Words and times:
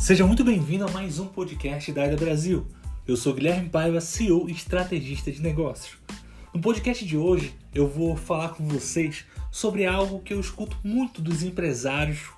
Seja 0.00 0.26
muito 0.26 0.42
bem-vindo 0.42 0.86
a 0.86 0.90
mais 0.90 1.18
um 1.18 1.26
podcast 1.26 1.92
da 1.92 2.04
AIDA 2.04 2.16
Brasil. 2.16 2.66
Eu 3.06 3.18
sou 3.18 3.34
Guilherme 3.34 3.68
Paiva, 3.68 4.00
CEO 4.00 4.48
e 4.48 4.52
estrategista 4.52 5.30
de 5.30 5.42
negócios. 5.42 5.98
No 6.54 6.60
podcast 6.60 7.04
de 7.04 7.18
hoje, 7.18 7.54
eu 7.74 7.86
vou 7.86 8.16
falar 8.16 8.48
com 8.54 8.66
vocês 8.66 9.26
sobre 9.50 9.84
algo 9.84 10.20
que 10.20 10.32
eu 10.32 10.40
escuto 10.40 10.74
muito 10.82 11.20
dos 11.20 11.42
empresários 11.42 12.30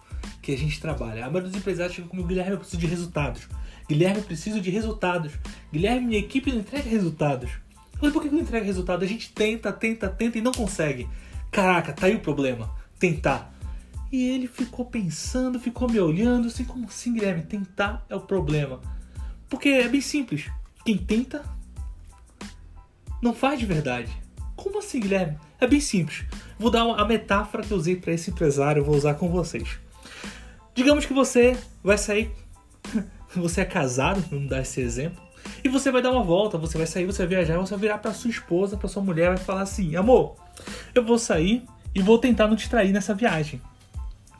que 0.42 0.52
a 0.52 0.58
gente 0.58 0.80
trabalha. 0.80 1.24
A 1.24 1.30
maioria 1.30 1.50
dos 1.50 1.56
empresários 1.56 1.94
chega 1.94 2.08
comigo, 2.08 2.26
Guilherme, 2.26 2.50
eu 2.50 2.58
preciso 2.58 2.80
de 2.80 2.86
resultados. 2.88 3.48
Guilherme, 3.88 4.18
eu 4.18 4.24
preciso 4.24 4.60
de 4.60 4.68
resultados. 4.68 5.32
Guilherme, 5.72 6.08
minha 6.08 6.18
equipe 6.18 6.50
não 6.50 6.58
entrega 6.58 6.90
resultados. 6.90 7.48
Falei, 7.92 8.12
por 8.12 8.22
que 8.22 8.28
não 8.28 8.40
entrega 8.40 8.66
resultados? 8.66 9.04
A 9.04 9.08
gente 9.08 9.32
tenta, 9.32 9.72
tenta, 9.72 10.08
tenta 10.08 10.36
e 10.36 10.42
não 10.42 10.52
consegue. 10.52 11.08
Caraca, 11.52 11.92
tá 11.92 12.06
aí 12.06 12.16
o 12.16 12.20
problema. 12.20 12.74
Tentar. 12.98 13.54
E 14.12 14.28
ele 14.28 14.46
ficou 14.46 14.84
pensando, 14.84 15.58
ficou 15.58 15.90
me 15.90 15.98
olhando, 15.98 16.48
assim, 16.48 16.66
como 16.66 16.84
assim, 16.84 17.14
Guilherme? 17.14 17.44
Tentar 17.44 18.04
é 18.10 18.14
o 18.14 18.20
problema. 18.20 18.78
Porque 19.48 19.70
é 19.70 19.88
bem 19.88 20.02
simples. 20.02 20.50
Quem 20.84 20.98
tenta 20.98 21.42
não 23.22 23.32
faz 23.32 23.58
de 23.58 23.64
verdade. 23.64 24.14
Como 24.54 24.80
assim, 24.80 25.00
Guilherme? 25.00 25.38
É 25.58 25.66
bem 25.66 25.80
simples. 25.80 26.26
Vou 26.58 26.70
dar 26.70 26.82
a 26.82 27.04
metáfora 27.06 27.62
que 27.62 27.72
eu 27.72 27.76
usei 27.78 27.96
para 27.96 28.12
esse 28.12 28.30
empresário, 28.30 28.84
vou 28.84 28.94
usar 28.94 29.14
com 29.14 29.30
vocês. 29.30 29.78
Digamos 30.74 31.06
que 31.06 31.14
você 31.14 31.56
vai 31.82 31.96
sair, 31.96 32.30
você 33.34 33.62
é 33.62 33.64
casado, 33.64 34.22
vamos 34.30 34.48
dar 34.48 34.60
esse 34.60 34.80
exemplo, 34.80 35.22
e 35.64 35.68
você 35.68 35.90
vai 35.90 36.02
dar 36.02 36.10
uma 36.10 36.22
volta, 36.22 36.58
você 36.58 36.76
vai 36.76 36.86
sair, 36.86 37.06
você 37.06 37.18
vai 37.26 37.38
viajar, 37.38 37.56
você 37.58 37.70
vai 37.70 37.80
virar 37.80 37.98
para 37.98 38.12
sua 38.12 38.30
esposa, 38.30 38.76
para 38.76 38.88
sua 38.88 39.02
mulher, 39.02 39.28
vai 39.28 39.38
falar 39.38 39.62
assim: 39.62 39.96
"Amor, 39.96 40.36
eu 40.94 41.04
vou 41.04 41.18
sair 41.18 41.64
e 41.94 42.02
vou 42.02 42.18
tentar 42.18 42.46
não 42.46 42.56
te 42.56 42.68
trair 42.68 42.92
nessa 42.92 43.14
viagem". 43.14 43.60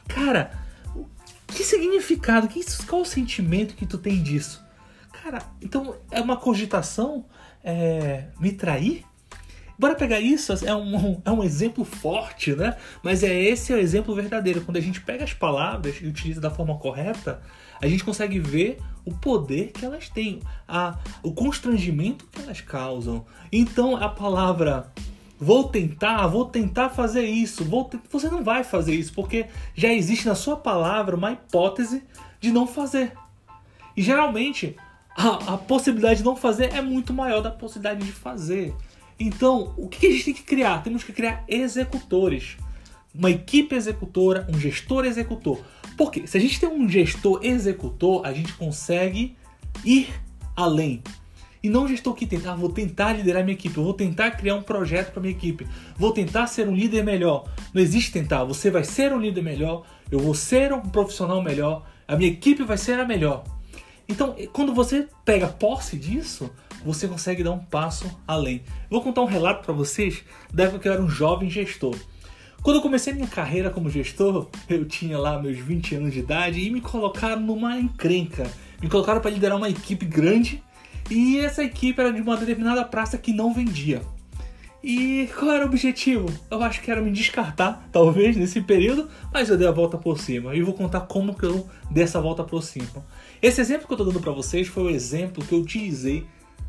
Cara, 0.09 0.53
que 1.47 1.65
significado, 1.65 2.49
que, 2.49 2.61
qual 2.87 3.03
o 3.03 3.07
sentimento 3.07 3.75
que 3.75 3.87
tu 3.87 3.99
tem 3.99 4.23
disso? 4.23 4.63
Cara, 5.23 5.43
então 5.61 5.95
é 6.11 6.21
uma 6.21 6.37
cogitação 6.37 7.25
é, 7.63 8.25
me 8.41 8.53
trair? 8.53 9.05
Bora 9.79 9.95
pegar 9.95 10.21
isso, 10.21 10.53
é 10.65 10.75
um, 10.75 11.21
é 11.25 11.31
um 11.31 11.43
exemplo 11.43 11.85
forte, 11.85 12.55
né? 12.55 12.77
Mas 13.03 13.23
é 13.23 13.33
esse 13.33 13.73
é 13.73 13.77
o 13.77 13.79
exemplo 13.79 14.15
verdadeiro. 14.15 14.63
Quando 14.63 14.77
a 14.77 14.81
gente 14.81 15.01
pega 15.01 15.25
as 15.25 15.33
palavras 15.33 15.97
e 16.01 16.07
utiliza 16.07 16.41
da 16.41 16.51
forma 16.51 16.79
correta, 16.79 17.43
a 17.81 17.87
gente 17.87 18.05
consegue 18.05 18.39
ver 18.39 18.79
o 19.05 19.13
poder 19.13 19.73
que 19.73 19.85
elas 19.85 20.09
têm, 20.09 20.41
a, 20.69 20.99
o 21.23 21.33
constrangimento 21.33 22.27
que 22.31 22.41
elas 22.41 22.61
causam. 22.61 23.27
Então 23.51 23.97
a 23.97 24.09
palavra 24.09 24.93
vou 25.43 25.65
tentar, 25.65 26.29
vou 26.29 26.45
tentar 26.45 26.91
fazer 26.91 27.25
isso, 27.25 27.65
vou 27.65 27.91
você 28.09 28.29
não 28.29 28.45
vai 28.45 28.63
fazer 28.63 28.95
isso, 28.95 29.13
porque 29.13 29.47
já 29.75 29.93
existe 29.93 30.25
na 30.25 30.37
sua 30.37 30.57
palavra 30.57 31.17
uma 31.17 31.33
hipótese 31.33 32.05
de 32.41 32.53
não 32.53 32.65
fazer. 32.65 33.13
E 33.97 34.03
geralmente 34.03 34.77
a, 35.17 35.55
a 35.55 35.59
possibilidade 35.59 36.19
de 36.19 36.25
não 36.25 36.37
fazer 36.37 36.73
é 36.73 36.81
muito 36.81 37.13
maior 37.13 37.41
da 37.41 37.51
possibilidade 37.51 38.07
de 38.07 38.13
fazer. 38.13 38.73
Então, 39.19 39.75
o 39.77 39.89
que 39.89 40.07
a 40.07 40.11
gente 40.11 40.25
tem 40.27 40.35
que 40.35 40.45
criar? 40.45 40.83
Temos 40.85 41.03
que 41.03 41.13
criar 41.13 41.45
executores. 41.49 42.57
Uma 43.13 43.31
equipe 43.31 43.75
executora, 43.75 44.47
um 44.49 44.59
gestor 44.59 45.05
executor. 45.05 45.61
Porque 45.99 46.25
se 46.27 46.39
a 46.39 46.41
gente 46.41 46.59
tem 46.61 46.69
um 46.69 46.89
gestor 46.89 47.41
executor, 47.43 48.25
a 48.25 48.33
gente 48.33 48.53
consegue 48.55 49.37
ir 49.85 50.09
além. 50.55 51.03
E 51.63 51.69
não 51.69 51.85
um 51.85 51.89
gestor 51.89 52.15
que 52.15 52.27
tentar, 52.27 52.53
ah, 52.53 52.57
vou 52.57 52.71
tentar 52.71 53.13
liderar 53.13 53.45
minha 53.45 53.55
equipe, 53.55 53.77
vou 53.77 53.95
tentar 53.95 54.33
criar 54.33 54.57
um 54.57 54.63
projeto 54.63 55.13
para 55.13 55.23
minha 55.23 55.33
equipe, 55.33 55.67
vou 55.97 56.13
tentar 56.13 56.49
ser 56.49 56.69
um 56.69 56.75
líder 56.75 57.05
melhor. 57.05 57.45
Não 57.73 57.81
existe 57.81 58.11
tentar, 58.11 58.43
você 58.43 58.69
vai 58.69 58.83
ser 58.83 59.13
um 59.13 59.21
líder 59.21 59.43
melhor, 59.43 59.85
eu 60.11 60.19
vou 60.19 60.35
ser 60.35 60.73
um 60.73 60.81
profissional 60.81 61.41
melhor, 61.41 61.87
a 62.09 62.17
minha 62.17 62.31
equipe 62.31 62.65
vai 62.65 62.77
ser 62.77 62.99
a 62.99 63.05
melhor. 63.05 63.45
Então, 64.09 64.35
quando 64.53 64.75
você 64.75 65.07
pega 65.25 65.47
posse 65.47 65.97
disso, 65.97 66.51
você 66.85 67.07
consegue 67.07 67.45
dar 67.45 67.53
um 67.53 67.61
passo 67.61 68.11
além. 68.27 68.65
Vou 68.91 69.01
contar 69.01 69.23
um 69.23 69.27
relato 69.27 69.65
para 69.65 69.73
vocês 69.73 70.25
da 70.53 70.65
época 70.65 70.81
que 70.81 70.89
eu 70.89 70.93
era 70.93 71.03
um 71.03 71.09
jovem 71.09 71.49
gestor. 71.49 71.97
Quando 72.61 72.77
eu 72.77 72.83
comecei 72.83 73.13
minha 73.13 73.27
carreira 73.27 73.71
como 73.71 73.89
gestor, 73.89 74.49
eu 74.69 74.85
tinha 74.85 75.19
lá 75.19 75.41
meus 75.41 75.59
20 75.59 75.95
anos 75.95 76.13
de 76.13 76.19
idade 76.19 76.61
e 76.61 76.71
me 76.71 76.81
colocaram 76.81 77.41
numa 77.41 77.79
encrenca. 77.79 78.51
Me 78.81 78.89
colocaram 78.89 79.21
para 79.21 79.31
liderar 79.31 79.57
uma 79.57 79.69
equipe 79.69 80.05
grande 80.05 80.63
e 81.11 81.39
essa 81.39 81.63
equipe 81.63 82.01
era 82.01 82.13
de 82.13 82.21
uma 82.21 82.37
determinada 82.37 82.85
praça 82.85 83.19
que 83.19 83.33
não 83.33 83.53
vendia. 83.53 84.03
E 84.83 85.29
qual 85.39 85.53
era 85.53 85.65
o 85.65 85.69
objetivo? 85.69 86.29
Eu 86.51 86.61
acho 86.63 86.81
que 86.81 86.91
era 86.91 87.01
me 87.01 87.13
descartar, 87.13 87.89
talvez, 87.93 88.37
nesse 88.37 88.61
período, 88.61 89.09
mas 89.33 89.49
eu 89.49 89.57
dei 89.57 89.69
a 89.69 89.71
volta 89.71 89.97
por 89.97 90.19
cima. 90.19 90.57
E 90.57 90.63
vou 90.63 90.75
contar 90.75 91.03
como 91.03 91.35
que 91.35 91.45
eu 91.45 91.69
dei 91.89 92.03
essa 92.03 92.21
volta 92.21 92.43
por 92.43 92.63
cima. 92.65 93.05
Esse 93.41 93.61
exemplo 93.61 93.87
que 93.87 93.93
eu 93.93 93.97
estou 93.97 94.07
dando 94.07 94.21
para 94.21 94.33
vocês 94.33 94.67
foi 94.67 94.83
o 94.85 94.91
exemplo 94.91 95.45
que 95.45 95.53
eu 95.53 95.61
utilizei 95.61 96.27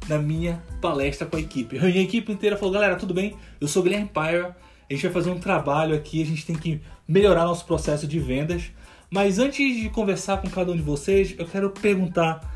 na 0.07 0.19
minha 0.19 0.61
palestra 0.79 1.25
com 1.25 1.37
a 1.37 1.39
equipe. 1.39 1.79
A 1.79 1.89
equipe 1.89 2.31
inteira 2.31 2.55
falou, 2.55 2.73
galera, 2.73 2.95
tudo 2.95 3.15
bem? 3.15 3.35
Eu 3.59 3.67
sou 3.67 3.81
Guilherme 3.81 4.09
Pyre, 4.13 4.45
a 4.45 4.93
gente 4.93 5.01
vai 5.01 5.11
fazer 5.11 5.31
um 5.31 5.39
trabalho 5.39 5.95
aqui, 5.95 6.21
a 6.21 6.25
gente 6.25 6.45
tem 6.45 6.55
que 6.55 6.81
melhorar 7.07 7.45
nosso 7.45 7.65
processo 7.65 8.05
de 8.05 8.19
vendas. 8.19 8.71
Mas 9.09 9.39
antes 9.39 9.81
de 9.81 9.89
conversar 9.89 10.37
com 10.39 10.49
cada 10.49 10.71
um 10.71 10.75
de 10.75 10.83
vocês, 10.83 11.33
eu 11.37 11.47
quero 11.47 11.71
perguntar 11.71 12.52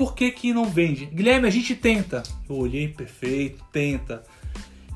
por 0.00 0.14
que, 0.14 0.30
que 0.30 0.54
não 0.54 0.64
vende? 0.64 1.04
Guilherme, 1.04 1.46
a 1.46 1.50
gente 1.50 1.74
tenta. 1.74 2.22
Eu 2.48 2.56
olhei, 2.56 2.88
perfeito, 2.88 3.62
tenta. 3.70 4.24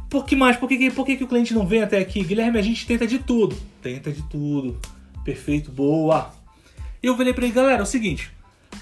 Por 0.08 0.24
que 0.24 0.34
mais? 0.34 0.56
Por 0.56 0.66
que, 0.66 0.90
por 0.90 1.04
que, 1.04 1.18
que 1.18 1.24
o 1.24 1.28
cliente 1.28 1.52
não 1.52 1.66
vem 1.66 1.82
até 1.82 1.98
aqui? 1.98 2.24
Guilherme, 2.24 2.58
a 2.58 2.62
gente 2.62 2.86
tenta 2.86 3.06
de 3.06 3.18
tudo. 3.18 3.54
Tenta 3.82 4.10
de 4.10 4.22
tudo. 4.22 4.80
Perfeito, 5.22 5.70
boa. 5.70 6.32
Eu 7.02 7.14
falei 7.18 7.34
para 7.34 7.44
ele, 7.44 7.52
galera, 7.52 7.80
é 7.80 7.82
o 7.82 7.86
seguinte. 7.86 8.32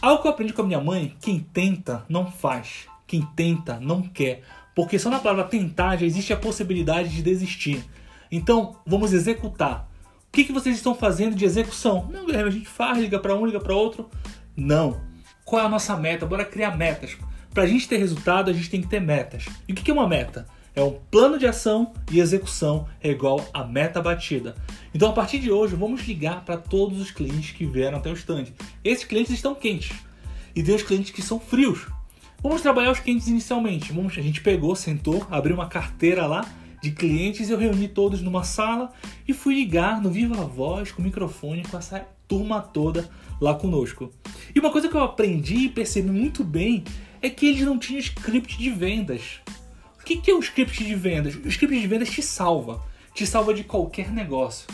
Algo 0.00 0.22
que 0.22 0.28
eu 0.28 0.30
aprendi 0.30 0.52
com 0.52 0.62
a 0.62 0.64
minha 0.64 0.80
mãe, 0.80 1.16
quem 1.20 1.40
tenta 1.40 2.04
não 2.08 2.30
faz. 2.30 2.86
Quem 3.04 3.22
tenta 3.34 3.80
não 3.80 4.02
quer. 4.02 4.44
Porque 4.76 5.00
só 5.00 5.10
na 5.10 5.18
palavra 5.18 5.42
tentar 5.50 5.96
já 5.96 6.06
existe 6.06 6.32
a 6.32 6.36
possibilidade 6.36 7.08
de 7.08 7.20
desistir. 7.20 7.84
Então, 8.30 8.76
vamos 8.86 9.12
executar. 9.12 9.90
O 10.28 10.30
que, 10.30 10.44
que 10.44 10.52
vocês 10.52 10.76
estão 10.76 10.94
fazendo 10.94 11.34
de 11.34 11.44
execução? 11.44 12.08
Não, 12.12 12.26
Guilherme, 12.26 12.48
a 12.48 12.52
gente 12.52 12.68
faz, 12.68 12.96
liga 12.96 13.18
para 13.18 13.34
um, 13.34 13.44
liga 13.44 13.58
para 13.58 13.74
outro. 13.74 14.08
Não 14.56 15.10
qual 15.52 15.60
é 15.60 15.66
a 15.66 15.68
nossa 15.68 15.94
meta? 15.94 16.24
Bora 16.24 16.46
criar 16.46 16.78
metas. 16.78 17.14
Para 17.52 17.64
a 17.64 17.66
gente 17.66 17.86
ter 17.86 17.98
resultado, 17.98 18.50
a 18.50 18.54
gente 18.54 18.70
tem 18.70 18.80
que 18.80 18.88
ter 18.88 19.02
metas. 19.02 19.44
E 19.68 19.72
o 19.72 19.74
que 19.74 19.90
é 19.90 19.92
uma 19.92 20.08
meta? 20.08 20.46
É 20.74 20.82
um 20.82 20.92
plano 21.10 21.38
de 21.38 21.46
ação 21.46 21.92
e 22.10 22.20
execução 22.20 22.88
é 23.02 23.10
igual 23.10 23.46
a 23.52 23.62
meta 23.62 24.00
batida. 24.00 24.54
Então, 24.94 25.10
a 25.10 25.12
partir 25.12 25.40
de 25.40 25.52
hoje, 25.52 25.76
vamos 25.76 26.08
ligar 26.08 26.42
para 26.42 26.56
todos 26.56 26.98
os 26.98 27.10
clientes 27.10 27.50
que 27.50 27.66
vieram 27.66 27.98
até 27.98 28.08
o 28.08 28.14
stand. 28.14 28.46
Esses 28.82 29.04
clientes 29.04 29.30
estão 29.30 29.54
quentes 29.54 29.94
e 30.56 30.62
tem 30.62 30.74
os 30.74 30.82
clientes 30.82 31.10
que 31.10 31.20
são 31.20 31.38
frios. 31.38 31.86
Vamos 32.42 32.62
trabalhar 32.62 32.90
os 32.90 33.00
clientes 33.00 33.28
inicialmente. 33.28 33.92
Vamos, 33.92 34.16
a 34.16 34.22
gente 34.22 34.40
pegou, 34.40 34.74
sentou, 34.74 35.26
abriu 35.30 35.54
uma 35.54 35.68
carteira 35.68 36.26
lá 36.26 36.50
de 36.82 36.92
clientes, 36.92 37.50
eu 37.50 37.58
reuni 37.58 37.88
todos 37.88 38.22
numa 38.22 38.42
sala 38.42 38.90
e 39.28 39.34
fui 39.34 39.54
ligar 39.54 40.00
no 40.00 40.10
Viva 40.10 40.46
Voz 40.46 40.90
com 40.92 41.02
o 41.02 41.04
microfone 41.04 41.62
com 41.62 41.76
essa 41.76 42.08
turma 42.32 42.62
toda 42.62 43.10
lá 43.38 43.54
conosco. 43.54 44.10
E 44.54 44.58
uma 44.58 44.70
coisa 44.70 44.88
que 44.88 44.94
eu 44.94 45.02
aprendi 45.02 45.66
e 45.66 45.68
percebi 45.68 46.10
muito 46.10 46.42
bem 46.42 46.82
é 47.20 47.28
que 47.28 47.46
eles 47.46 47.60
não 47.60 47.78
tinham 47.78 48.00
script 48.00 48.56
de 48.56 48.70
vendas. 48.70 49.40
O 50.00 50.02
que 50.02 50.30
é 50.30 50.34
um 50.34 50.38
script 50.38 50.82
de 50.82 50.94
vendas? 50.94 51.34
O 51.34 51.48
script 51.48 51.78
de 51.78 51.86
vendas 51.86 52.08
te 52.08 52.22
salva, 52.22 52.82
te 53.14 53.26
salva 53.26 53.52
de 53.52 53.64
qualquer 53.64 54.10
negócio. 54.10 54.66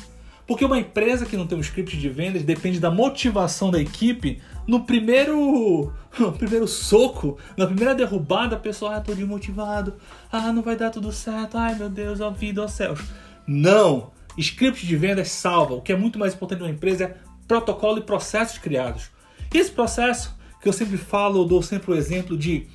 Porque 0.46 0.64
uma 0.64 0.78
empresa 0.78 1.26
que 1.26 1.36
não 1.36 1.48
tem 1.48 1.58
um 1.58 1.60
script 1.60 1.96
de 1.96 2.08
vendas 2.08 2.44
depende 2.44 2.78
da 2.78 2.92
motivação 2.92 3.72
da 3.72 3.80
equipe. 3.80 4.40
No 4.68 4.84
primeiro, 4.84 5.92
no 6.16 6.32
primeiro 6.32 6.68
soco, 6.68 7.38
na 7.56 7.66
primeira 7.66 7.92
derrubada, 7.92 8.54
a 8.54 8.58
pessoa 8.58 8.94
ah, 8.94 9.00
tô 9.00 9.14
desmotivado. 9.14 9.94
Ah, 10.30 10.52
não 10.52 10.62
vai 10.62 10.76
dar 10.76 10.90
tudo 10.90 11.10
certo. 11.10 11.58
Ai, 11.58 11.74
meu 11.74 11.90
Deus, 11.90 12.20
a 12.20 12.30
vida, 12.30 12.62
aos 12.62 12.70
céus. 12.70 13.00
Não! 13.46 14.12
Script 14.38 14.86
de 14.86 14.96
vendas 14.96 15.28
salva. 15.28 15.74
O 15.74 15.82
que 15.82 15.92
é 15.92 15.96
muito 15.96 16.18
mais 16.18 16.32
importante 16.32 16.60
numa 16.60 16.70
empresa 16.70 17.04
é 17.04 17.27
protocolo 17.48 17.98
e 17.98 18.02
processos 18.02 18.58
criados. 18.58 19.10
Esse 19.52 19.70
processo, 19.70 20.36
que 20.60 20.68
eu 20.68 20.72
sempre 20.72 20.98
falo, 20.98 21.40
eu 21.40 21.44
dou 21.46 21.62
sempre 21.62 21.90
o 21.90 21.94
exemplo 21.96 22.36
de 22.36 22.68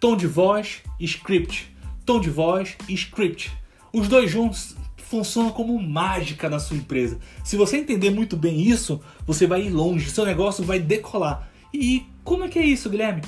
tom 0.00 0.16
de 0.16 0.26
voz 0.26 0.80
e 0.98 1.04
script. 1.04 1.70
Tom 2.06 2.18
de 2.18 2.30
voz 2.30 2.76
e 2.88 2.94
script. 2.94 3.52
Os 3.92 4.08
dois 4.08 4.30
juntos 4.30 4.74
funciona 4.96 5.50
como 5.50 5.80
mágica 5.80 6.48
na 6.48 6.58
sua 6.58 6.76
empresa. 6.76 7.18
Se 7.44 7.56
você 7.56 7.76
entender 7.76 8.10
muito 8.10 8.36
bem 8.36 8.60
isso, 8.60 9.00
você 9.26 9.46
vai 9.46 9.62
ir 9.62 9.70
longe, 9.70 10.10
seu 10.10 10.24
negócio 10.24 10.64
vai 10.64 10.80
decolar. 10.80 11.48
E 11.72 12.06
como 12.24 12.44
é 12.44 12.48
que 12.48 12.58
é 12.58 12.64
isso, 12.64 12.88
Guilherme? 12.88 13.22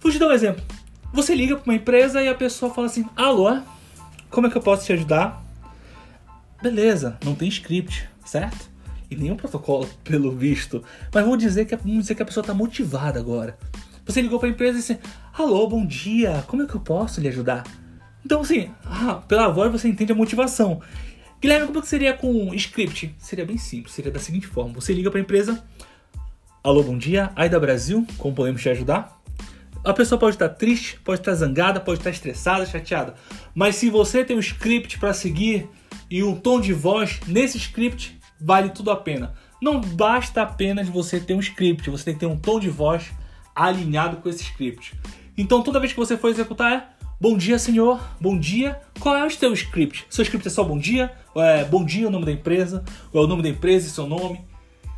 Vou 0.00 0.10
te 0.10 0.18
dar 0.18 0.28
um 0.28 0.32
exemplo. 0.32 0.64
Você 1.12 1.34
liga 1.34 1.56
para 1.56 1.70
uma 1.70 1.76
empresa 1.76 2.22
e 2.22 2.28
a 2.28 2.34
pessoa 2.34 2.72
fala 2.72 2.86
assim: 2.86 3.04
Alô, 3.14 3.60
como 4.30 4.46
é 4.46 4.50
que 4.50 4.56
eu 4.56 4.62
posso 4.62 4.86
te 4.86 4.92
ajudar? 4.92 5.44
Beleza, 6.62 7.18
não 7.24 7.34
tem 7.34 7.48
script, 7.48 8.08
certo? 8.24 8.69
E 9.10 9.16
nenhum 9.16 9.36
protocolo, 9.36 9.88
pelo 10.04 10.30
visto. 10.30 10.82
Mas 11.12 11.24
vou 11.24 11.36
dizer 11.36 11.64
que, 11.64 11.76
vamos 11.76 12.02
dizer 12.02 12.14
que 12.14 12.22
a 12.22 12.26
pessoa 12.26 12.42
está 12.42 12.54
motivada 12.54 13.18
agora. 13.18 13.58
Você 14.06 14.22
ligou 14.22 14.38
para 14.38 14.48
a 14.48 14.52
empresa 14.52 14.78
e 14.78 14.80
disse: 14.80 14.98
Alô, 15.32 15.66
bom 15.66 15.84
dia, 15.84 16.44
como 16.46 16.62
é 16.62 16.66
que 16.66 16.74
eu 16.74 16.80
posso 16.80 17.20
lhe 17.20 17.28
ajudar? 17.28 17.64
Então, 18.24 18.42
assim, 18.42 18.70
ah, 18.84 19.22
pela 19.26 19.48
voz 19.48 19.72
você 19.72 19.88
entende 19.88 20.12
a 20.12 20.14
motivação. 20.14 20.80
Guilherme, 21.40 21.66
como 21.66 21.80
que 21.80 21.88
seria 21.88 22.12
com 22.12 22.54
script? 22.54 23.14
Seria 23.18 23.46
bem 23.46 23.56
simples, 23.56 23.94
seria 23.94 24.10
da 24.10 24.20
seguinte 24.20 24.46
forma: 24.46 24.74
você 24.74 24.92
liga 24.92 25.10
para 25.10 25.18
a 25.18 25.22
empresa, 25.22 25.62
Alô, 26.62 26.82
bom 26.82 26.98
dia, 26.98 27.32
Aida 27.34 27.58
Brasil, 27.58 28.06
como 28.18 28.34
podemos 28.34 28.60
te 28.60 28.68
ajudar? 28.68 29.18
A 29.82 29.94
pessoa 29.94 30.18
pode 30.18 30.36
estar 30.36 30.50
triste, 30.50 31.00
pode 31.02 31.22
estar 31.22 31.32
zangada, 31.32 31.80
pode 31.80 32.00
estar 32.00 32.10
estressada, 32.10 32.66
chateada. 32.66 33.14
Mas 33.54 33.76
se 33.76 33.88
você 33.88 34.22
tem 34.22 34.36
um 34.36 34.40
script 34.40 34.98
para 34.98 35.14
seguir 35.14 35.66
e 36.10 36.22
um 36.22 36.36
tom 36.36 36.60
de 36.60 36.74
voz, 36.74 37.18
nesse 37.26 37.56
script 37.56 38.19
vale 38.40 38.70
tudo 38.70 38.90
a 38.90 38.96
pena. 38.96 39.34
Não 39.60 39.80
basta 39.80 40.42
apenas 40.42 40.88
você 40.88 41.20
ter 41.20 41.34
um 41.34 41.40
script, 41.40 41.90
você 41.90 42.04
tem 42.04 42.14
que 42.14 42.20
ter 42.20 42.26
um 42.26 42.38
tom 42.38 42.58
de 42.58 42.70
voz 42.70 43.10
alinhado 43.54 44.16
com 44.18 44.28
esse 44.28 44.42
script. 44.42 44.94
Então 45.36 45.62
toda 45.62 45.80
vez 45.80 45.92
que 45.92 45.98
você 45.98 46.16
for 46.16 46.28
executar 46.28 46.72
é 46.72 47.00
Bom 47.22 47.36
dia, 47.36 47.58
senhor. 47.58 48.00
Bom 48.18 48.38
dia. 48.38 48.80
Qual 48.98 49.14
é 49.14 49.26
o 49.26 49.30
seu 49.30 49.52
script? 49.52 50.06
Seu 50.08 50.22
script 50.22 50.48
é 50.48 50.50
só 50.50 50.64
bom 50.64 50.78
dia? 50.78 51.12
Ou 51.34 51.42
é 51.42 51.66
bom 51.66 51.84
dia 51.84 52.08
o 52.08 52.10
nome 52.10 52.24
da 52.24 52.32
empresa? 52.32 52.82
Ou 53.12 53.20
é 53.20 53.24
o 53.26 53.26
nome 53.26 53.42
da 53.42 53.50
empresa 53.50 53.86
e 53.86 53.90
seu 53.90 54.06
nome? 54.06 54.40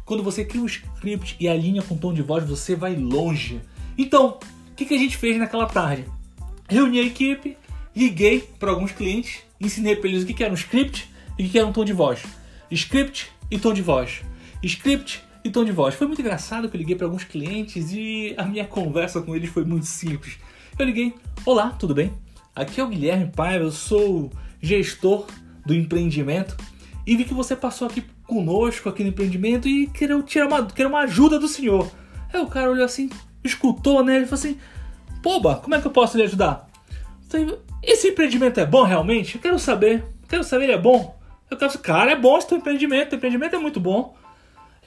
Quando 0.05 0.23
você 0.23 0.45
cria 0.45 0.63
um 0.63 0.67
script 0.67 1.37
e 1.41 1.49
alinha 1.49 1.83
com 1.83 1.97
tom 1.97 2.15
de 2.15 2.23
voz, 2.23 2.45
você 2.45 2.77
vai 2.77 2.95
longe. 2.95 3.61
Então, 3.99 4.39
o 4.71 4.75
que, 4.77 4.85
que 4.85 4.95
a 4.95 4.99
gente 4.99 5.17
fez 5.17 5.37
naquela 5.37 5.67
tarde? 5.67 6.05
Reuni 6.69 7.01
a 7.01 7.03
equipe, 7.03 7.57
liguei 7.93 8.49
para 8.57 8.71
alguns 8.71 8.93
clientes, 8.93 9.41
ensinei 9.61 9.97
para 9.97 10.09
eles 10.09 10.23
o 10.23 10.27
que, 10.27 10.33
que 10.33 10.45
era 10.45 10.53
um 10.53 10.57
script 10.57 11.11
e 11.37 11.45
o 11.45 11.49
que 11.49 11.59
era 11.59 11.67
um 11.67 11.73
tom 11.73 11.85
de 11.85 11.93
voz. 11.93 12.23
Script 12.73 13.31
e 13.51 13.59
tom 13.59 13.75
de 13.75 13.83
voz. 13.83 14.23
Script 14.63 15.23
e 15.45 15.51
tom 15.51 15.63
de 15.63 15.73
voz. 15.73 15.95
Foi 15.95 16.07
muito 16.07 16.23
engraçado 16.23 16.71
que 16.71 16.77
eu 16.77 16.79
liguei 16.79 16.97
para 16.97 17.07
alguns 17.07 17.23
clientes 17.23 17.93
e 17.93 18.35
a 18.39 18.45
minha 18.45 18.65
conversa 18.65 19.21
com 19.21 19.37
eles 19.37 19.51
foi 19.51 19.63
muito 19.63 19.85
simples. 19.85 20.39
Eu 20.79 20.87
liguei, 20.87 21.15
olá, 21.45 21.71
tudo 21.71 21.95
bem? 21.95 22.11
Aqui 22.57 22.81
é 22.81 22.85
o 22.85 22.89
Guilherme 22.89 23.31
Paiva, 23.31 23.65
eu 23.65 23.71
sou 23.71 24.31
gestor 24.61 25.27
do 25.67 25.75
empreendimento 25.75 26.57
e 27.07 27.15
vi 27.15 27.25
que 27.25 27.35
você 27.35 27.55
passou 27.55 27.89
aqui 27.89 28.05
conosco 28.27 28.89
aqui 28.89 29.03
no 29.03 29.11
empreendimento 29.11 29.69
e 29.69 29.87
queria 29.89 30.21
tirar 30.23 30.47
uma, 30.47 30.65
queria 30.65 30.89
uma 30.89 31.01
ajuda 31.01 31.39
do 31.39 31.49
senhor. 31.49 31.91
Aí 32.33 32.41
o 32.41 32.47
cara 32.47 32.71
olhou 32.71 32.87
assim, 32.87 33.11
escutou, 33.45 34.03
né? 34.03 34.17
Ele 34.17 34.25
falou 34.25 34.39
assim: 34.39 34.57
Poba, 35.23 35.57
como 35.57 35.75
é 35.75 35.81
que 35.81 35.87
eu 35.87 35.91
posso 35.91 36.17
lhe 36.17 36.23
ajudar? 36.23 36.67
Falei, 37.29 37.55
esse 37.83 38.09
empreendimento 38.09 38.59
é 38.61 38.65
bom 38.65 38.83
realmente? 38.83 39.35
Eu 39.35 39.43
quero 39.43 39.59
saber. 39.59 40.05
Quero 40.27 40.43
saber, 40.43 40.65
ele 40.65 40.73
é 40.73 40.79
bom? 40.79 41.21
Eu 41.53 41.59
quero 41.59 41.71
saber, 41.71 41.85
cara, 41.85 42.13
é 42.13 42.17
bom 42.17 42.39
esse 42.39 42.49
teu 42.49 42.59
empreendimento. 42.59 43.11
Teu 43.11 43.17
empreendimento 43.19 43.55
é 43.55 43.59
muito 43.59 43.79
bom. 43.79 44.17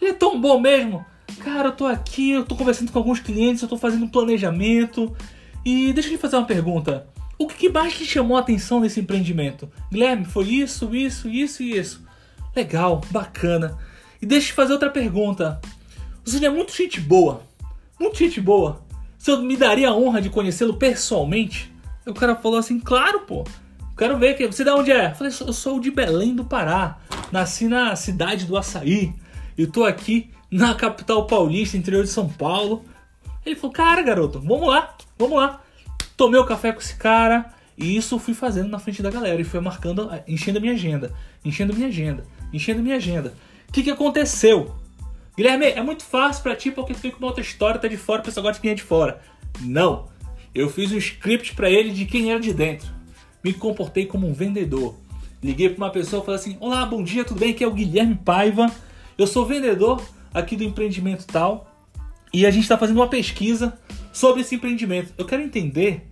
Ele 0.02 0.12
é 0.12 0.14
tão 0.14 0.40
bom 0.40 0.60
mesmo. 0.60 1.06
Cara, 1.40 1.70
eu 1.70 1.72
tô 1.72 1.86
aqui, 1.86 2.32
eu 2.32 2.44
tô 2.44 2.56
conversando 2.56 2.92
com 2.92 2.98
alguns 2.98 3.20
clientes, 3.20 3.62
eu 3.62 3.68
tô 3.68 3.78
fazendo 3.78 4.06
um 4.06 4.10
planejamento. 4.10 5.16
E 5.64 5.94
deixa 5.94 6.10
eu 6.10 6.18
te 6.18 6.22
fazer 6.22 6.38
uma 6.38 6.46
pergunta. 6.46 7.08
O 7.38 7.48
que 7.48 7.70
mais 7.70 7.96
te 7.96 8.06
chamou 8.06 8.38
a 8.38 8.40
atenção 8.40 8.80
nesse 8.80 9.00
empreendimento? 9.00 9.70
Guilherme, 9.92 10.26
foi 10.26 10.46
isso, 10.46 10.96
isso, 10.96 11.30
isso 11.30 11.62
e 11.62 11.78
isso. 11.78 12.04
Legal, 12.56 13.02
bacana. 13.12 13.78
E 14.22 14.26
deixa 14.26 14.48
eu 14.48 14.50
te 14.50 14.54
fazer 14.54 14.74
outra 14.74 14.90
pergunta. 14.90 15.60
Você 16.24 16.44
é 16.44 16.50
muito 16.50 16.74
gente 16.74 17.00
boa. 17.00 17.44
Muito 18.00 18.18
gente 18.18 18.42
boa. 18.42 18.82
Você 19.18 19.36
me 19.38 19.56
daria 19.56 19.90
a 19.90 19.96
honra 19.96 20.22
de 20.22 20.30
conhecê-lo 20.30 20.76
pessoalmente? 20.76 21.74
o 22.06 22.14
cara 22.14 22.36
falou 22.36 22.60
assim, 22.60 22.80
claro, 22.80 23.22
pô. 23.22 23.44
Quero 23.98 24.18
ver 24.18 24.36
que 24.36 24.46
você 24.46 24.64
de 24.64 24.70
onde 24.72 24.92
é? 24.92 25.12
Eu 25.12 25.16
falei, 25.16 25.34
eu 25.40 25.54
sou 25.54 25.80
de 25.80 25.90
Belém 25.90 26.36
do 26.36 26.44
Pará. 26.44 26.98
Nasci 27.32 27.68
na 27.68 27.96
cidade 27.96 28.46
do 28.46 28.58
Açaí. 28.58 29.14
E 29.58 29.66
tô 29.66 29.86
aqui 29.86 30.30
na 30.52 30.76
capital 30.76 31.26
paulista, 31.26 31.78
interior 31.78 32.04
de 32.04 32.10
São 32.10 32.28
Paulo. 32.28 32.84
Ele 33.46 33.56
falou, 33.56 33.74
cara, 33.74 34.02
garoto, 34.02 34.42
vamos 34.42 34.68
lá, 34.68 34.98
vamos 35.18 35.38
lá. 35.38 35.62
Tomei 36.18 36.40
o 36.40 36.46
café 36.46 36.74
com 36.74 36.82
esse 36.82 36.96
cara. 36.96 37.54
E 37.78 37.96
isso 37.96 38.16
eu 38.16 38.20
fui 38.20 38.34
fazendo 38.34 38.68
na 38.68 38.80
frente 38.80 39.02
da 39.02 39.10
galera. 39.10 39.40
E 39.40 39.46
foi 39.46 39.62
marcando, 39.62 40.10
enchendo 40.28 40.58
a 40.58 40.62
minha 40.62 40.74
agenda. 40.74 41.14
Enchendo 41.44 41.72
a 41.72 41.76
minha 41.76 41.88
agenda. 41.88 42.26
Enchendo 42.52 42.82
a 42.82 42.84
minha 42.84 42.98
agenda. 42.98 43.34
O 43.70 43.72
que, 43.72 43.82
que 43.82 43.92
aconteceu? 43.92 44.76
Guilherme, 45.38 45.68
é 45.68 45.82
muito 45.82 46.04
fácil 46.04 46.44
para 46.44 46.56
ti 46.56 46.70
porque 46.70 46.94
tu 46.94 47.00
fica 47.00 47.18
uma 47.18 47.28
outra 47.28 47.42
história, 47.42 47.80
tá 47.80 47.88
de 47.88 47.98
fora, 47.98 48.22
o 48.22 48.26
pessoal 48.26 48.44
gosta 48.44 48.56
de 48.56 48.62
quem 48.62 48.72
é 48.72 48.76
de 48.76 48.84
fora. 48.84 49.22
Não. 49.62 50.08
Eu 50.54 50.70
fiz 50.70 50.92
um 50.92 50.98
script 50.98 51.56
para 51.56 51.70
ele 51.70 51.92
de 51.92 52.06
quem 52.06 52.32
era 52.32 52.40
de 52.40 52.54
dentro. 52.54 52.95
Me 53.46 53.54
comportei 53.54 54.08
como 54.08 54.28
um 54.28 54.34
vendedor. 54.34 54.96
Liguei 55.44 55.70
para 55.70 55.78
uma 55.78 55.92
pessoa 55.92 56.24
e 56.24 56.26
falei 56.26 56.42
assim: 56.42 56.58
Olá, 56.60 56.84
bom 56.84 57.04
dia, 57.04 57.24
tudo 57.24 57.40
bem? 57.40 57.52
Aqui 57.52 57.64
é 57.64 57.68
o 57.68 57.74
Guilherme 57.74 58.16
Paiva. 58.16 58.72
Eu 59.16 59.28
sou 59.28 59.46
vendedor 59.46 60.04
aqui 60.34 60.56
do 60.56 60.64
empreendimento 60.64 61.28
tal. 61.28 61.72
E 62.34 62.44
a 62.44 62.50
gente 62.50 62.64
está 62.64 62.76
fazendo 62.76 62.96
uma 62.96 63.08
pesquisa 63.08 63.78
sobre 64.12 64.42
esse 64.42 64.56
empreendimento. 64.56 65.14
Eu 65.16 65.26
quero 65.28 65.44
entender 65.44 66.10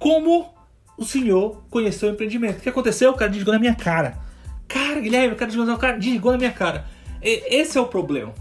como 0.00 0.52
o 0.98 1.04
senhor 1.04 1.62
conheceu 1.70 2.08
o 2.08 2.12
empreendimento. 2.14 2.58
O 2.58 2.62
que 2.62 2.68
aconteceu? 2.68 3.12
O 3.12 3.14
cara 3.14 3.30
desligou 3.30 3.54
na 3.54 3.60
minha 3.60 3.76
cara. 3.76 4.18
Cara, 4.66 4.98
Guilherme, 4.98 5.34
o 5.34 5.36
cara 5.36 5.52
desligou, 5.52 5.72
o 5.72 5.78
cara 5.78 5.96
desligou 5.96 6.32
na 6.32 6.38
minha 6.38 6.50
cara. 6.50 6.84
E, 7.22 7.60
esse 7.60 7.78
é 7.78 7.80
o 7.80 7.86
problema. 7.86 8.34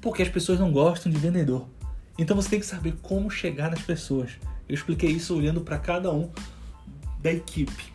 Porque 0.00 0.22
as 0.22 0.28
pessoas 0.28 0.60
não 0.60 0.70
gostam 0.70 1.10
de 1.10 1.18
vendedor. 1.18 1.66
Então 2.16 2.36
você 2.36 2.48
tem 2.48 2.60
que 2.60 2.66
saber 2.66 2.94
como 3.02 3.28
chegar 3.28 3.72
nas 3.72 3.82
pessoas. 3.82 4.38
Eu 4.68 4.74
expliquei 4.76 5.10
isso 5.10 5.36
olhando 5.36 5.62
para 5.62 5.78
cada 5.78 6.12
um 6.12 6.30
da 7.26 7.32
equipe. 7.32 7.92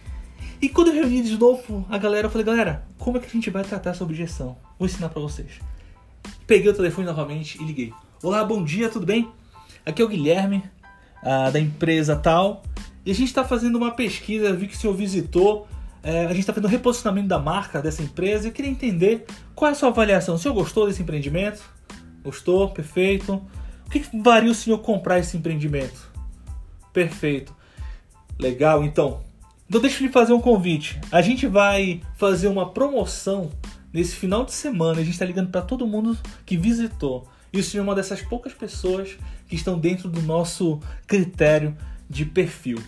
E 0.62 0.70
quando 0.70 0.90
eu 0.90 0.94
reuni 0.94 1.24
de 1.24 1.38
novo 1.38 1.86
a 1.90 1.98
galera, 1.98 2.28
eu 2.28 2.32
falei, 2.32 2.46
galera, 2.46 2.86
como 2.98 3.18
é 3.18 3.20
que 3.20 3.28
a 3.28 3.30
gente 3.30 3.50
vai 3.50 3.64
tratar 3.64 3.92
essa 3.92 4.04
objeção? 4.04 4.58
Vou 4.78 4.86
ensinar 4.86 5.10
para 5.10 5.22
vocês. 5.22 5.60
Peguei 6.46 6.70
o 6.70 6.74
telefone 6.74 7.08
novamente 7.08 7.60
e 7.62 7.66
liguei. 7.66 7.94
Olá, 8.22 8.44
bom 8.44 8.64
dia, 8.64 8.90
tudo 8.90 9.06
bem? 9.06 9.32
Aqui 9.86 10.02
é 10.02 10.06
o 10.06 10.08
Guilherme, 10.08 10.64
uh, 11.24 11.52
da 11.52 11.60
empresa 11.60 12.16
tal. 12.16 12.62
E 13.06 13.12
a 13.12 13.16
gente 13.16 13.30
está 13.30 13.44
fazendo 13.44 13.78
uma 13.78 13.92
pesquisa, 13.92 14.54
vi 14.54 14.68
que 14.68 14.76
o 14.76 14.78
senhor 14.78 14.94
visitou. 14.94 15.68
É, 16.04 16.26
a 16.26 16.30
gente 16.30 16.42
está 16.42 16.54
fazendo 16.54 16.70
reposicionamento 16.70 17.28
da 17.28 17.40
marca 17.40 17.82
dessa 17.82 18.04
empresa. 18.04 18.48
Eu 18.48 18.52
queria 18.52 18.70
entender 18.70 19.26
qual 19.56 19.70
é 19.70 19.72
a 19.72 19.76
sua 19.76 19.90
avaliação. 19.90 20.36
O 20.36 20.38
senhor 20.38 20.54
gostou 20.54 20.88
desse 20.88 21.02
empreendimento? 21.02 21.64
Gostou? 22.24 22.70
Perfeito. 22.70 23.42
O 23.86 23.90
que, 23.90 24.02
que 24.02 24.22
varia 24.22 24.52
o 24.52 24.56
senhor 24.56 24.80
comprar 24.80 25.18
esse 25.20 25.38
empreendimento? 25.38 26.12
Perfeito. 26.94 27.56
Legal, 28.42 28.84
então. 28.84 29.22
Então 29.70 29.80
deixa 29.80 30.02
eu 30.02 30.08
lhe 30.08 30.12
fazer 30.12 30.34
um 30.34 30.42
convite. 30.42 31.00
A 31.12 31.22
gente 31.22 31.46
vai 31.46 32.02
fazer 32.18 32.48
uma 32.48 32.72
promoção 32.72 33.52
nesse 33.94 34.16
final 34.16 34.44
de 34.44 34.52
semana. 34.52 35.00
A 35.00 35.04
gente 35.04 35.14
está 35.14 35.26
ligando 35.26 35.52
para 35.52 35.62
todo 35.62 35.86
mundo 35.86 36.18
que 36.44 36.58
visitou. 36.58 37.28
E 37.54 37.60
o 37.60 37.64
senhor 37.64 37.84
é 37.84 37.86
uma 37.86 37.94
dessas 37.94 38.22
poucas 38.22 38.52
pessoas 38.52 39.16
que 39.48 39.56
estão 39.56 39.78
dentro 39.78 40.10
do 40.10 40.24
nosso 40.24 40.80
critério 41.06 41.78
de 42.10 42.26
perfil. 42.26 42.80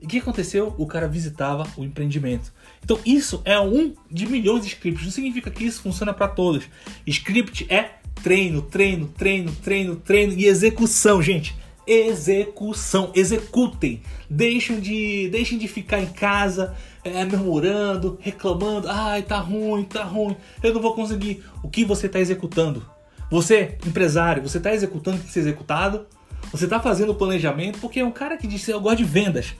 E 0.00 0.04
o 0.04 0.08
que 0.08 0.18
aconteceu? 0.18 0.74
O 0.76 0.86
cara 0.86 1.08
visitava 1.08 1.66
o 1.74 1.82
empreendimento. 1.82 2.52
Então 2.84 3.00
isso 3.06 3.40
é 3.46 3.58
um 3.58 3.94
de 4.10 4.26
milhões 4.26 4.62
de 4.62 4.68
scripts. 4.68 5.02
Não 5.02 5.10
significa 5.10 5.50
que 5.50 5.64
isso 5.64 5.80
funciona 5.80 6.12
para 6.12 6.28
todos. 6.28 6.64
Script 7.06 7.66
é 7.72 7.92
treino, 8.22 8.60
treino, 8.60 9.08
treino, 9.08 9.50
treino, 9.50 9.96
treino 9.96 10.34
e 10.34 10.44
execução, 10.44 11.22
gente. 11.22 11.56
Execução, 11.88 13.10
executem. 13.14 14.02
Deixem 14.28 14.78
de, 14.78 15.30
deixem 15.30 15.56
de 15.56 15.66
ficar 15.66 16.00
em 16.00 16.06
casa 16.06 16.76
é, 17.02 17.24
murmurando, 17.24 18.18
reclamando. 18.20 18.86
Ai, 18.90 19.22
tá 19.22 19.38
ruim, 19.38 19.84
tá 19.84 20.04
ruim. 20.04 20.36
Eu 20.62 20.74
não 20.74 20.82
vou 20.82 20.94
conseguir. 20.94 21.42
O 21.62 21.70
que 21.70 21.86
você 21.86 22.04
está 22.04 22.20
executando? 22.20 22.84
Você, 23.30 23.78
empresário, 23.86 24.42
você 24.42 24.58
está 24.58 24.74
executando 24.74 25.16
o 25.16 25.20
que 25.20 25.24
tem 25.24 25.28
que 25.28 25.32
ser 25.32 25.40
executado? 25.40 26.06
Você 26.52 26.64
está 26.64 26.78
fazendo 26.78 27.12
o 27.12 27.14
planejamento? 27.14 27.78
Porque 27.78 28.00
é 28.00 28.04
um 28.04 28.10
cara 28.10 28.36
que 28.36 28.46
diz 28.46 28.68
eu 28.68 28.80
gosto 28.80 28.98
de 28.98 29.04
vendas, 29.04 29.54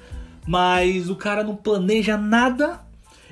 mas 0.46 1.08
o 1.08 1.16
cara 1.16 1.42
não 1.42 1.56
planeja 1.56 2.16
nada. 2.16 2.80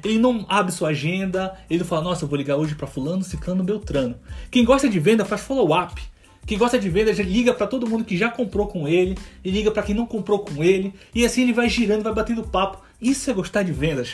Ele 0.05 0.19
não 0.19 0.45
abre 0.49 0.73
sua 0.73 0.91
agenda, 0.91 1.55
ele 1.69 1.81
não 1.81 1.87
fala, 1.87 2.03
nossa, 2.03 2.25
eu 2.25 2.29
vou 2.29 2.37
ligar 2.37 2.57
hoje 2.57 2.75
para 2.75 2.87
fulano, 2.87 3.25
ciclano, 3.25 3.65
beltrano. 3.65 4.17
Quem 4.51 4.65
gosta 4.65 4.89
de 4.89 4.99
venda 4.99 5.25
faz 5.25 5.41
follow-up. 5.43 6.03
Quem 6.47 6.57
gosta 6.57 6.79
de 6.79 6.89
venda 6.89 7.13
já 7.13 7.25
liga 7.25 7.53
para 7.53 7.67
todo 7.67 7.89
mundo 7.89 8.05
que 8.05 8.17
já 8.17 8.31
comprou 8.31 8.69
com 8.69 8.87
ele, 8.87 9.19
e 9.45 9.51
liga 9.51 9.71
para 9.71 9.83
quem 9.83 9.95
não 9.95 10.07
comprou 10.07 10.39
com 10.39 10.63
ele, 10.63 10.95
e 11.13 11.27
assim 11.27 11.43
ele 11.43 11.53
vai 11.53 11.69
girando, 11.69 12.05
vai 12.05 12.15
batendo 12.15 12.45
papo. 12.45 12.81
Isso 13.03 13.29
é 13.29 13.35
gostar 13.35 13.65
de 13.65 13.73
vendas. 13.73 14.13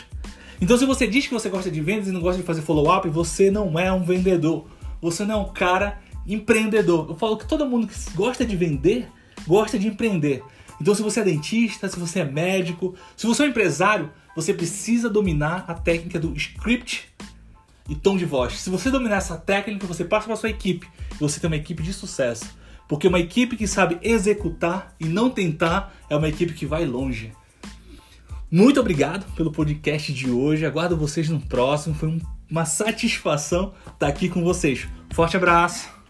Então 0.60 0.78
se 0.78 0.86
você 0.86 1.06
diz 1.06 1.26
que 1.26 1.34
você 1.34 1.50
gosta 1.50 1.70
de 1.70 1.80
vendas 1.82 2.08
e 2.08 2.10
não 2.12 2.20
gosta 2.20 2.40
de 2.40 2.46
fazer 2.46 2.62
follow-up, 2.62 3.06
você 3.10 3.50
não 3.50 3.78
é 3.78 3.92
um 3.92 4.02
vendedor. 4.02 4.66
Você 5.00 5.24
não 5.24 5.34
é 5.34 5.36
um 5.36 5.52
cara 5.52 6.00
empreendedor. 6.26 7.10
Eu 7.10 7.16
falo 7.16 7.36
que 7.36 7.46
todo 7.46 7.66
mundo 7.66 7.86
que 7.86 7.94
gosta 8.14 8.46
de 8.46 8.56
vender 8.56 9.08
gosta 9.46 9.78
de 9.78 9.88
empreender. 9.88 10.42
Então, 10.80 10.94
se 10.94 11.02
você 11.02 11.20
é 11.20 11.24
dentista, 11.24 11.88
se 11.88 11.98
você 11.98 12.20
é 12.20 12.24
médico, 12.24 12.94
se 13.16 13.26
você 13.26 13.42
é 13.42 13.46
um 13.46 13.48
empresário, 13.50 14.10
você 14.34 14.52
precisa 14.52 15.08
dominar 15.08 15.64
a 15.68 15.74
técnica 15.74 16.18
do 16.18 16.34
script 16.34 17.11
e 17.88 17.94
tom 17.94 18.16
de 18.16 18.24
voz. 18.24 18.60
Se 18.60 18.70
você 18.70 18.90
dominar 18.90 19.16
essa 19.16 19.36
técnica, 19.36 19.86
você 19.86 20.04
passa 20.04 20.26
para 20.26 20.36
sua 20.36 20.50
equipe 20.50 20.86
e 21.12 21.18
você 21.18 21.40
tem 21.40 21.48
uma 21.48 21.56
equipe 21.56 21.82
de 21.82 21.92
sucesso. 21.92 22.46
Porque 22.88 23.08
uma 23.08 23.20
equipe 23.20 23.56
que 23.56 23.66
sabe 23.66 23.98
executar 24.02 24.94
e 25.00 25.06
não 25.06 25.30
tentar 25.30 25.94
é 26.10 26.16
uma 26.16 26.28
equipe 26.28 26.52
que 26.52 26.66
vai 26.66 26.84
longe. 26.84 27.32
Muito 28.50 28.78
obrigado 28.78 29.24
pelo 29.34 29.50
podcast 29.50 30.12
de 30.12 30.30
hoje. 30.30 30.66
Aguardo 30.66 30.96
vocês 30.96 31.28
no 31.28 31.40
próximo. 31.40 31.94
Foi 31.94 32.20
uma 32.50 32.66
satisfação 32.66 33.72
estar 33.94 34.08
aqui 34.08 34.28
com 34.28 34.44
vocês. 34.44 34.86
Forte 35.10 35.38
abraço! 35.38 36.01